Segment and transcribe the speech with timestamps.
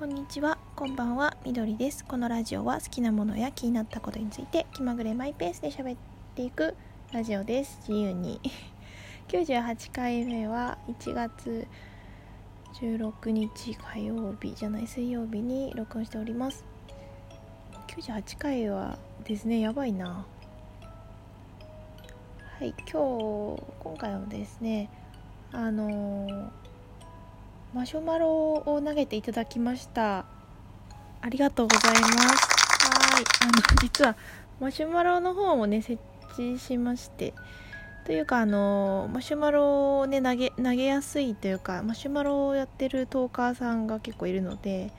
[0.00, 2.06] こんにちは、こんばんは、みどりです。
[2.06, 5.98] このラジオは好きなものや気になったことについて気まぐれマイペースで喋っ
[6.34, 6.74] ていく
[7.12, 7.76] ラジオです。
[7.86, 8.40] 自由に。
[9.28, 11.68] 98回目は1月
[12.80, 16.64] 16日火曜日じゃない水曜日に録音しております。
[17.88, 20.26] 98回はですね、やばいな。
[22.58, 24.88] はい、今日、今回はですね、
[25.52, 26.69] あのー
[27.72, 30.26] マシュマロを投げていただきました。
[31.20, 32.10] ありがとうございます。
[32.10, 33.24] はい。
[33.42, 34.16] あの実は
[34.58, 36.02] マシュマロの方もね設
[36.32, 37.32] 置しまして。
[38.04, 44.90] というかあのマシュマロをね投げ投げやすいというかマシュマロをやってるトーカーさんが結構いるので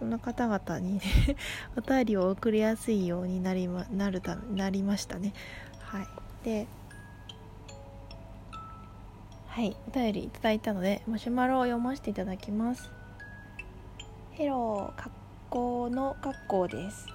[0.00, 1.00] そんな方々にね
[1.78, 5.32] お便りを送りやすいようになりまなるたなりましたね。
[5.78, 6.08] はい。
[6.42, 6.66] で
[9.52, 12.90] はい、お便りいただいたので、マシュマロを読ませていただきます。
[14.30, 15.14] ヘロー、格
[15.50, 17.06] 好の格好です。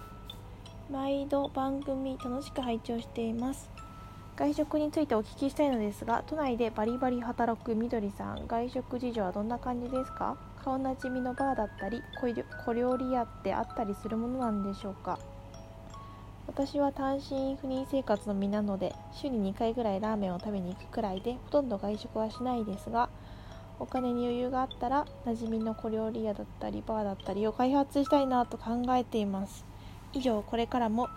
[0.92, 3.72] 毎度番組楽しく拝聴しています。
[4.36, 12.04] 外食についてお聞きしたいのですが、都内でバリバリ働くみどりさん、外食事情はどんな感じですか顔なじみのバーだったり、
[12.64, 15.18] 小料理屋ってあったりするものなんでしょうか
[16.48, 23.10] 私は単身赴任生活の身なので週に2回ぐらいラーメンを食べに行くくらいでほとんど外食はしないですが
[23.80, 29.66] お金に余裕があったら馴染みの小料理屋だったりバーだったりを開発したいなと考えています。
[30.14, 31.10] 以上これからも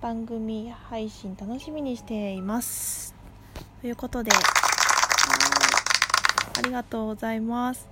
[0.00, 3.14] 番組配信楽しみにしています。
[3.82, 4.30] ということで
[6.56, 7.88] ありがとうございます。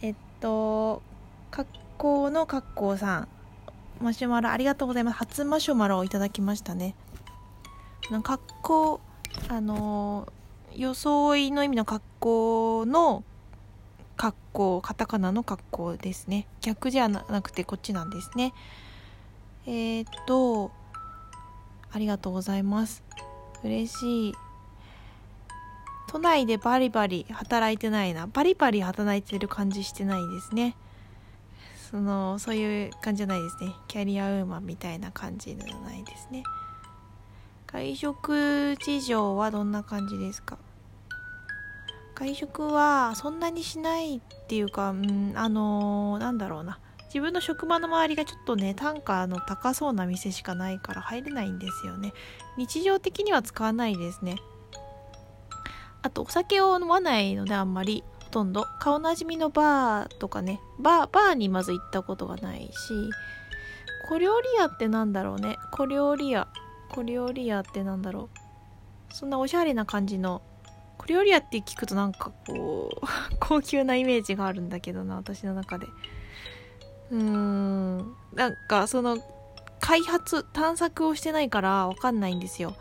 [0.00, 1.02] えっと
[1.50, 3.28] 格好の格好さん。
[4.00, 5.18] マシュマロありがとうございます。
[5.18, 6.94] 初マシュマロをいただきましたね。
[8.22, 9.00] 格好
[9.48, 10.32] あの
[10.74, 13.24] 装いの意味の格好の
[14.16, 16.46] 格好カタカナの格好ですね。
[16.60, 18.52] 逆じゃなくてこっちなんですね。
[19.66, 20.70] えー、っと
[21.92, 23.02] ありがとうございます。
[23.62, 24.34] 嬉しい。
[26.08, 28.26] 都内でバリバリ働いてないな。
[28.26, 30.74] バリバリ働いてる感じしてないですね。
[31.90, 33.74] そのそういう感じじゃないですね。
[33.86, 36.42] キャリアウーマンみたいな感じじゃないですね。
[37.66, 40.58] 外食事情はどんな感じですか？
[42.14, 46.78] 外食はそんなにしないっていうかうんあのー、なんだろうな。
[47.06, 52.12] 自分の職場の周りがちょっとね単価の高そうな店しかないから入れないんですよね。
[52.58, 54.36] 日常的には使わないですね。
[56.02, 58.04] あとお酒を飲まないのであんまり。
[58.28, 58.66] ほとんど。
[58.78, 60.60] 顔なじみのバーとかね。
[60.78, 62.70] バーバーにまず行ったことがないし。
[64.06, 65.56] 小料理屋ってなんだろうね。
[65.72, 66.46] 小料理屋。
[66.90, 68.28] 小料理屋ってなんだろ
[69.10, 69.14] う。
[69.14, 70.42] そんなおしゃれな感じの。
[70.98, 73.06] 小料理屋って聞くとなんかこう
[73.40, 75.86] 高級なイメージがあるんだけどな私の中で。
[77.10, 78.14] うーん。
[78.34, 79.16] なんかその
[79.80, 82.74] 開発探索をしてないからわかんないんですよ。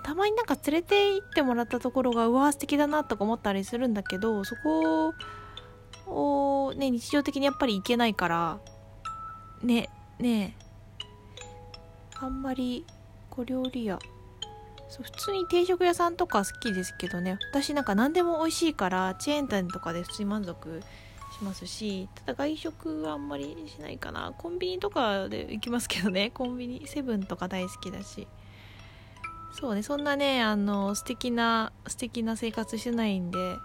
[0.00, 5.14] たまになんか連れて行ってもらったところがうわ素敵だなとか思ったりするんだけどそこ
[6.06, 8.58] をね日常的にやっぱり行けないから
[9.62, 9.88] ね
[10.18, 10.56] ね
[12.20, 12.84] あんまり
[13.30, 13.98] 小料理屋。
[14.88, 17.38] そう普通に定食屋さんとか好きですけどね。
[17.50, 20.82] 私なんか何でも美味しいからチェーン店とかで普通に満足
[21.36, 24.32] しますしただ外食はあんまりしないかな。
[24.38, 26.30] コンビニとかで行きますけどね。
[26.30, 28.28] コンビニセブンとか大好きだし。
[29.58, 33.56] そうねそんなねあの素敵な素敵な生活してないんで。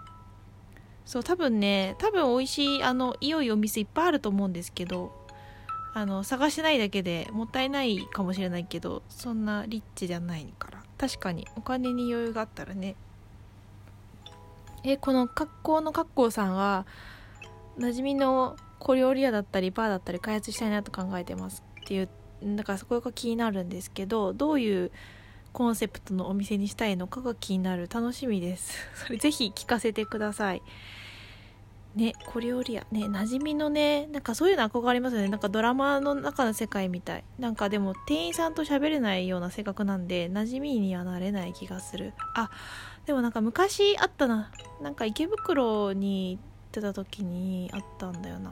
[1.05, 5.11] そう多分ね多分美味しいあのいよいよお店いっぱいあると思うんですけど
[5.95, 10.83] あの探してないだけでもったいないかもしれないけどそんなリッチじゃないから。
[10.99, 12.95] 確かにお金に余裕があったらね。
[14.83, 16.85] えこの格好の格好さんは
[17.79, 22.09] 馴染みの小料理屋だったりバーだったり開発したいなと考えてますっていう
[22.55, 24.91] だからそこが気になるんですけどどういう
[25.53, 27.89] コンセプトのお店にしたいのかが気になる。
[27.91, 28.73] 楽しみです。
[28.95, 30.61] それぜひ聞かせてください。
[31.95, 35.27] ね小料理屋ね馴染みのねなんかそういうの憧れますよね。
[35.27, 37.23] なんかドラマの中の世界みたい。
[37.39, 42.13] なんかでも店員さんと喋れないような性格なんで馴染みにはなれない気がする。
[42.35, 42.49] あ
[43.05, 44.51] でもなんか昔あったな。
[44.81, 48.51] なんか池袋に行ってた時にあったんだよな。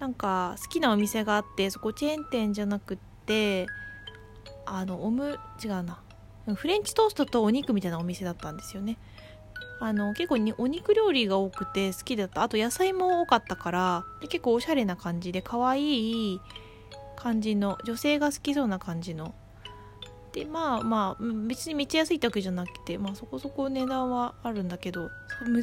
[0.00, 3.66] なんか好きなお店があってそこチェーン店じゃなくって
[4.72, 6.00] あのオム違うな。
[6.54, 8.98] フレンチトーストとお肉みたいなお店だったんですよね。
[9.80, 12.42] あの結構にお肉料理が多くて好きだった。
[12.42, 16.40] あと野菜も多かったから結構おしゃれな感じで可愛い
[17.16, 19.34] 感じの女性が好きそうな感じの。
[20.32, 25.10] でまあまあ別にめっちゃ安いってわけじゃなくて、まあ、そこそこ値段はあるんだけど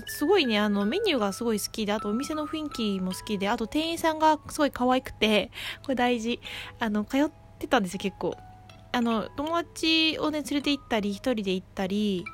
[0.07, 5.51] すごいねあのメニューがすごい好きであとお店の雰囲気も好きであと店員さんがすごい可愛くて
[5.83, 6.39] これ大事。
[6.79, 8.35] あの通ってたんですよ結構。
[8.97, 12.25] あの友達をね連れて行ったり一人で行ったり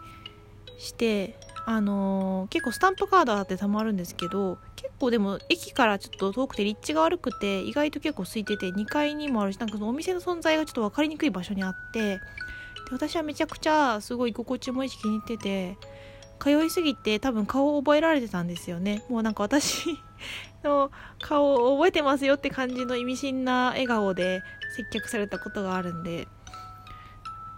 [0.77, 12.19] してあのー、結構スタンプカードあってたまるんですけど結構でも駅からちょっと遠くて立地が悪くて意外と結構空いてて2階にもあるしなんかそのお店の存在がちょっと分かりにくい場所にあってで
[12.91, 15.77] 私はめちゃくちゃすごい居心地もいいし気に入ってて
[16.39, 19.03] 通いすぎて多分顔を覚えられてたんですよね。
[19.09, 19.97] もうなんか私
[20.63, 24.41] の顔を覚えてますよって感じの意味深な笑顔で
[24.75, 26.27] 接客されたことがあるんで。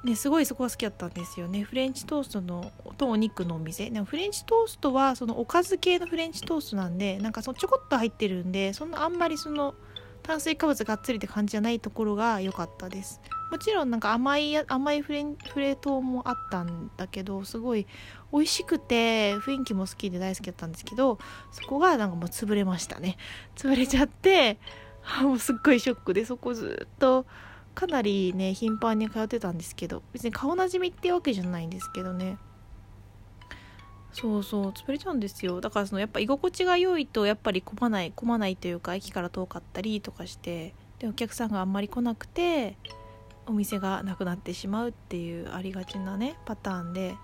[0.06, 1.64] ね、すごいそこが好きだったんですよね。
[1.64, 3.90] フレンチトーストのとお肉のお店。
[3.90, 9.74] でもフレンチトーストはそのおかず系のフレンチトーストなんでなんかそのちょこっと入ってるんでそんなあんまりその
[10.22, 13.20] 炭水化物がっつりって感じじゃないところが良かったです。
[13.52, 17.86] もちろんなんか甘い甘いフレンフレートもあったんだけどすごい
[18.32, 21.20] 美味しくて雰囲気も好きで大好きだったんですけど
[21.52, 23.18] そこがなんかもう潰れましたね。
[23.56, 24.60] 潰れちゃって
[25.22, 27.26] もうすっごいショックでそこずっと
[27.76, 32.38] かなりね頻繁に通ってたんですけど別に顔なじみってわけじゃないんですけどね。
[34.14, 35.60] そうそう潰れちゃうんですよ。
[35.60, 42.78] だからそのやっぱ居心地が良いとやっぱり混まない混まないというか駅から遠かったりとかしてでお客さんがあんまり来なくて
[43.46, 47.16] お店がなくなってしまうっていうありがちなねパターンで。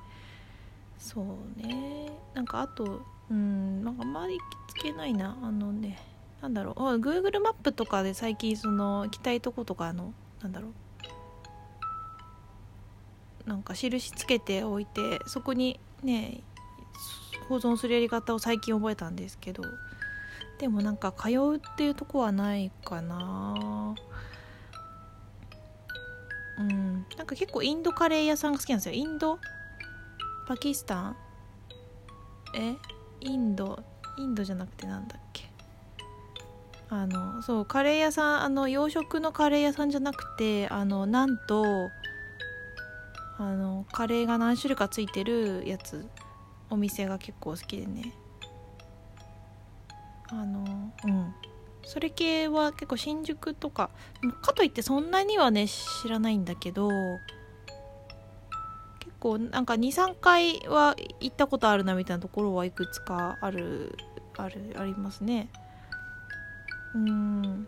[1.00, 2.12] そうね。
[2.34, 5.38] なんかあとうんなんかあんまり行きつけないな。
[5.42, 5.98] あのね
[6.42, 6.76] なんだろう。
[6.76, 10.70] Google マップとかで最近その行きたいとことかのなんだろ
[13.46, 13.50] う。
[13.50, 16.42] なんか印つけておいてそこにね
[17.50, 19.64] 保存するやり方を最近覚えたんですけど
[20.60, 23.96] でもなんか通うっていうとこはないかな。
[26.60, 27.06] うん。
[27.18, 28.94] なんか結構インドカレー屋さんが好きなんですよ。
[28.94, 29.40] インド
[30.48, 31.16] パキスタン？
[32.56, 32.76] え？
[33.22, 33.84] インド？
[34.18, 35.51] インドじゃなくてなんだっけ？
[36.92, 41.90] あのそうカレー屋さんあの洋食のカレー屋さんじゃなくてあのなんと
[43.38, 46.06] あのカレーが何種類かついてるやつ
[46.70, 48.14] お店が結構好きでね。
[50.30, 51.34] あのうん。
[51.84, 53.90] それ系は結構新宿とか
[54.42, 56.90] かといってそんなにはね知らないんだけど
[59.00, 63.98] 結構なんか23回は行ったことあるなみたいなところはいくつかある
[64.38, 65.50] あるありますね。
[66.96, 67.68] うん。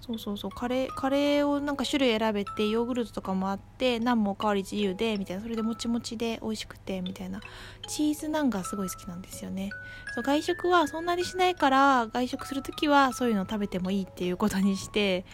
[0.00, 0.50] そうそうそう。
[0.52, 5.42] カレーカレーをなんか種類選べてヨーグルトとかもあってナンもおかわり自由でみたいな。
[5.42, 7.40] それでもちもちで美味しくてみたいな。
[7.88, 9.70] チーズナンがすごい好きなんですよね。
[10.14, 15.24] そう外食はそんなにしないから外食する時はそういうの食べてもいいっていうことにして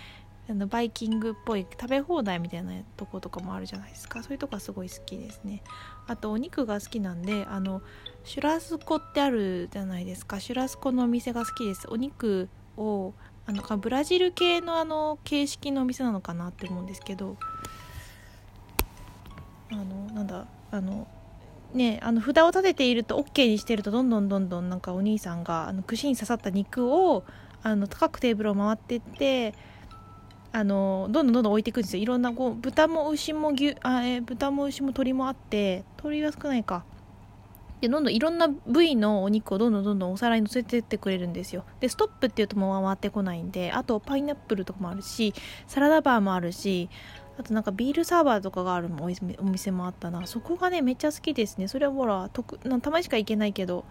[0.49, 4.23] あのバイキングっぽい食べ放題みたいなとことかもあるじゃないですか。
[4.23, 5.63] そういうとこはすごい好きですね。
[6.07, 7.83] あとお肉が好きなんであの
[8.25, 10.41] シュラスコってあるじゃないですか。
[10.41, 11.87] シュラスコのお店が好きです。
[11.91, 13.15] お肉を
[13.47, 17.37] あのブラジル系のあの形式のお店なのかなって思うんですけど
[19.71, 19.85] あの
[20.15, 21.09] なんだあの
[21.75, 27.25] ねあの札を立てていると OK にしてるとどんどんどんどんなんかお兄さんがあの串に刺さった肉を
[27.63, 29.55] あの高くテーブルを回ってって
[30.53, 32.03] あのどんどんどんどん置いていくんですよ。
[32.03, 36.85] いろんなこう豚も牛も牛あ、え豚も牛も鶏もあって鶏は少ないか。
[37.83, 41.65] でどんどんいろんな部位のお肉をどんどんどんどんお皿に乗せてってくれるんですよ。
[41.81, 45.35] でストップっていうともう回ってこないんであとパイナップルとかもあるし
[45.67, 46.89] サラダバーもあるし
[47.39, 50.27] あとなんかビールサーバーとかがあるお店もあったな。
[50.29, 51.67] そこがねめっちゃ好きですね。
[51.67, 53.85] それはほらとくたまにしか行けないけど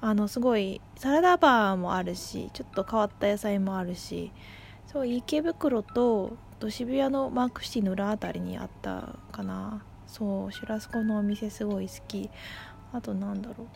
[0.00, 4.32] あのすごいサラダバーもあるしちょっと変わった野菜もあるし
[4.86, 9.84] そう池袋とと渋谷のマークシティの裏あたりにあったかな。
[10.06, 12.30] そうシュラスコのお店すごい好き。
[12.92, 13.66] あとなんだろう。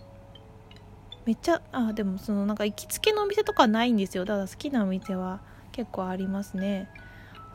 [1.25, 4.25] めっちゃあでもそのなんか行きつけのお店とかないんですよ。
[4.25, 5.41] ただ好きなお店は
[5.71, 6.89] 結構ありますね。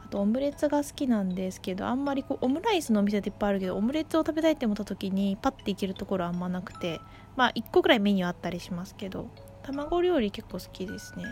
[0.05, 7.01] あとオムレツが好きなんですけどあんまりこうオムライスのお店っていっぱいあるけどオムレツを食べたいって思った時にパッて行けるところあんまなくて
[7.35, 9.27] まあ1個ぐらいメニューあったりしますけど
[9.63, 11.25] 卵料理結構好きですね。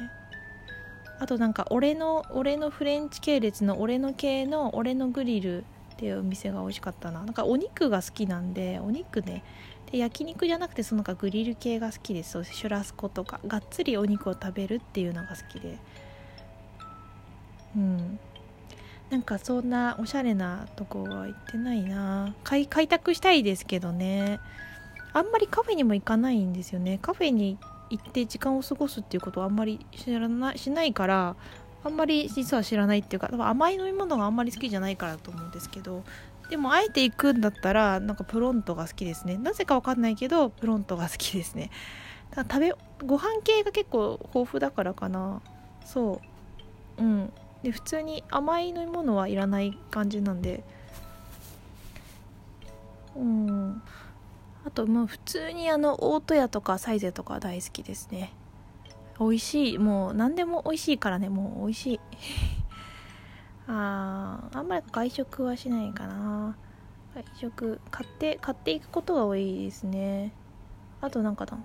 [1.18, 5.64] あとなんか俺の俺のフレンチ系列の俺の系の俺のグリル
[5.96, 7.22] っていうお店が美味しかったな。
[7.22, 9.44] なんかお肉が好きなんでお肉ね。
[9.90, 12.32] で焼肉じゃなくてそのかグリル系が好きです。
[12.32, 13.40] そうシュラスコとか。
[13.48, 15.78] がっつりお肉を食べるっていうのが好きで。
[17.78, 18.20] うん。
[19.10, 22.36] なんかそんなおしゃれなとこは行ってないな。
[22.44, 24.40] 開開拓したいですけどね。
[25.14, 27.00] あんまりカフェにも行かないんですよね。
[27.02, 27.58] カフェに
[27.90, 31.36] 行って時間を過ごすっていうことはあんまり知らないしないから
[31.86, 36.04] あんまり実は知らないっていうか多分甘い飲み物があんまり好きじゃないからだと思うんですけど
[36.50, 39.38] でもあえて行くんだったらなんかプロントが好きですね。
[39.38, 41.72] なぜかわかんないけどプロントが好きですね。
[42.36, 42.74] だ食べ
[43.06, 45.42] ご飯系が結構豊富だからかな。
[45.86, 46.22] そ
[47.00, 47.04] う。
[47.04, 47.34] うん。
[47.64, 50.64] で普通に甘い飲み物はいらない感じなんで。
[53.16, 53.82] うん。
[54.66, 58.34] あとまあ普通にあの大戸屋とかサイゼとか大好きですね。
[59.20, 59.78] 美味しい。
[59.78, 61.30] もう何でも美味しいからね。
[61.30, 62.00] もう美味しい。
[63.68, 66.58] あーあんまり外食はしないかな。
[67.16, 70.34] 外食買って買っていくことが多いですね。
[71.02, 71.58] あとなんかだ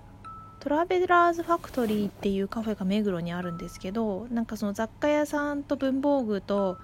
[0.59, 6.77] トラベラーズファクトリーっていうカフェが目黒にあるんですけどなんかその雑貨屋さんと文房具と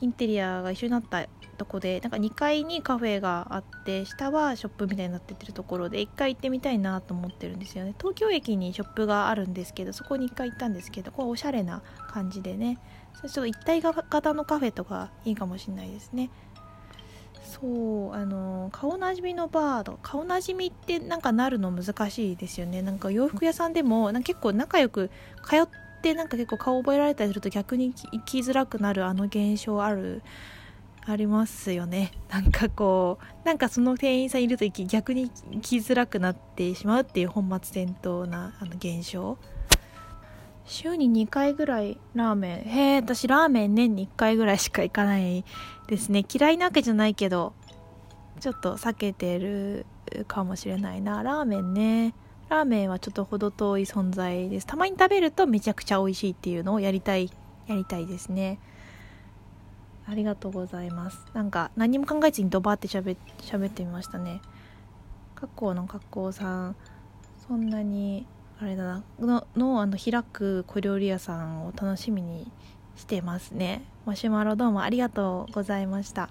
[0.00, 1.26] インテリアが一緒になった
[1.58, 7.94] とこでなんか2階にカフェがあって下はショップみたいになってってるところで1回行ってみたいなと思ってるんですよね。
[7.98, 12.78] 東京駅にショップがあるんですけどそこに1回行ったんですけどこれおしゃれな感じでね。
[13.14, 16.30] それちょっと一体型のカフェとかいいかもしれないですね。
[17.44, 22.80] そうあの顔なじみのバーと顔なじみってなんかなるの難しいですよね。
[22.80, 25.10] なんか洋服屋さんでもなんか結構仲良く
[25.46, 30.22] 通ってなんか結構顔覚えられたりすると逆に生きづらくなるあの現象ある
[31.06, 32.12] ありますよね。
[32.28, 39.38] なんかこうなんかその店員さんいると逆に生きづらくなってしまうっていう本末転倒なあの現象。
[40.66, 42.58] 週に2回ぐらいラーメン。
[42.60, 45.44] へえ私ラーメン年に1回ぐらいしか行かない
[45.88, 46.24] ですね。
[46.32, 47.54] 嫌いなわけじゃないけど
[48.38, 49.86] ちょっと避けてる
[50.28, 51.22] かもしれないな。
[51.22, 52.14] ラーメンね。
[52.50, 54.66] ラーメンはちょっと程遠い存在です。
[54.66, 57.30] たまに食べるとめちゃくちゃ美味しいっていうのをやりたい
[57.68, 58.58] やりたいですね。
[60.04, 61.24] ありがとうございます。
[61.32, 63.16] なんか何も考えずにドバーってしゃべっ
[63.70, 64.40] てみましたね。
[65.36, 66.76] 格好の格好さん
[67.46, 68.26] そんなに
[68.60, 69.04] あれだな。
[69.20, 72.50] ののあの開く小料理屋さんを楽しみに
[72.96, 73.84] してますね。
[74.06, 76.28] マシュマロどうもありがとうございました。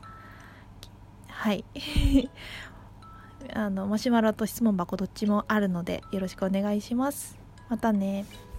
[1.27, 1.63] はい。
[3.53, 7.37] あのマシュマロと質問箱どっちもあるのでよろしくお願いします。
[7.69, 8.25] またね。